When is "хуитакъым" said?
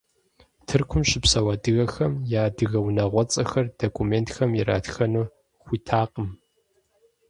5.63-6.29